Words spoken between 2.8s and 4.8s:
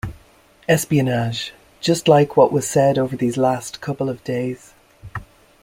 over these last couple of days.